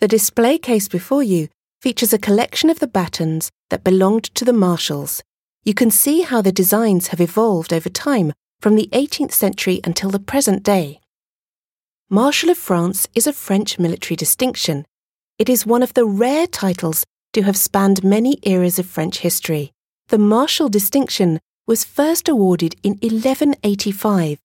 [0.00, 1.48] The display case before you
[1.82, 5.22] features a collection of the batons that belonged to the marshals.
[5.62, 10.08] You can see how the designs have evolved over time from the 18th century until
[10.08, 11.00] the present day.
[12.08, 14.86] Marshal of France is a French military distinction.
[15.38, 17.04] It is one of the rare titles
[17.34, 19.70] to have spanned many eras of French history.
[20.08, 24.38] The Marshal distinction was first awarded in 1185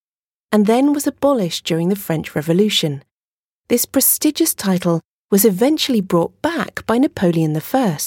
[0.52, 3.06] and then was abolished during the French Revolution.
[3.70, 5.00] This prestigious title
[5.32, 7.98] was eventually brought back by Napoleon I.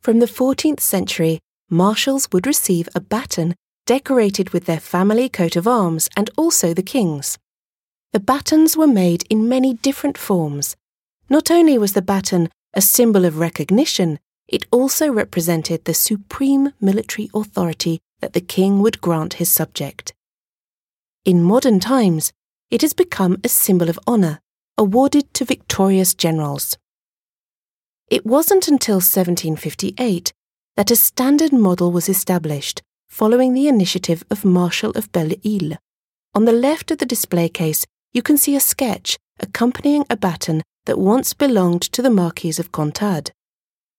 [0.00, 3.54] From the 14th century, marshals would receive a baton
[3.86, 7.38] decorated with their family coat of arms and also the king's.
[8.12, 10.76] The batons were made in many different forms.
[11.28, 14.18] Not only was the baton a symbol of recognition,
[14.48, 20.12] it also represented the supreme military authority that the king would grant his subject.
[21.24, 22.32] In modern times,
[22.70, 24.40] it has become a symbol of honour,
[24.80, 26.78] awarded to victorious generals.
[28.08, 30.32] It wasn't until 1758
[30.78, 35.76] that a standard model was established following the initiative of Marshal of Belle Isle.
[36.34, 40.62] On the left of the display case, you can see a sketch accompanying a baton
[40.86, 43.32] that once belonged to the Marquis of Contades.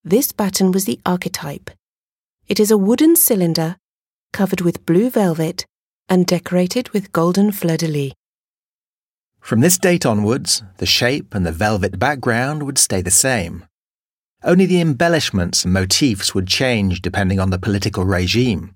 [0.04, 1.70] This baton was the archetype.
[2.48, 3.78] It is a wooden cylinder
[4.34, 5.64] covered with blue velvet
[6.10, 8.14] and decorated with golden fleur-de-lis.
[9.42, 13.66] From this date onwards, the shape and the velvet background would stay the same.
[14.44, 18.76] Only the embellishments and motifs would change depending on the political regime.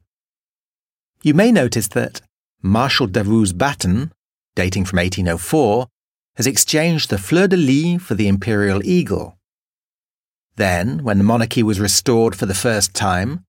[1.24, 2.22] You may notice that
[2.62, 4.12] Marshal Davout's baton,
[4.56, 5.88] dating from 1804,
[6.36, 9.38] has exchanged the fleur de lis for the imperial eagle.
[10.56, 13.46] Then, when the monarchy was restored for the first time,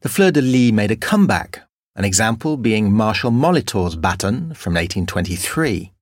[0.00, 1.62] the fleur de lis made a comeback,
[1.96, 5.92] an example being Marshal Molitor's baton from 1823.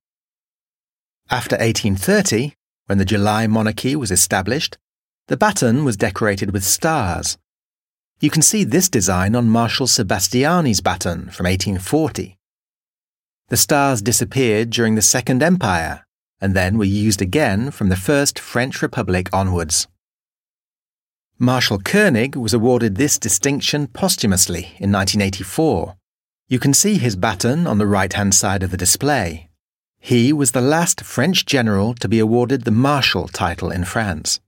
[1.31, 2.53] After 1830,
[2.85, 4.77] when the July monarchy was established,
[5.27, 7.37] the baton was decorated with stars,
[8.21, 12.37] you can see this design on Marshal Sebastiani's baton from 1840.
[13.49, 16.05] The stars disappeared during the Second Empire
[16.39, 19.87] and then were used again from the First French Republic onwards.
[21.39, 25.95] Marshal Koenig was awarded this distinction posthumously in 1984.
[26.47, 29.49] You can see his baton on the right hand side of the display.
[30.03, 34.40] He was the last French general to be awarded the Marshal title in France.